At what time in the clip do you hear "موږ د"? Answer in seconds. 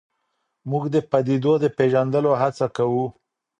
0.69-0.97